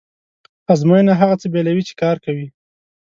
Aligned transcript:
ازموینه 0.73 1.13
هغه 1.21 1.35
څه 1.41 1.47
بېلوي 1.53 1.83
چې 1.87 1.93
کار 2.01 2.15
کوي. 2.25 2.47